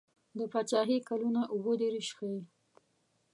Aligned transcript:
د 0.37 0.39
پاچهي 0.51 0.97
کلونه 1.09 1.41
اووه 1.53 1.73
دېرش 1.81 2.07
ښيي. 2.17 2.39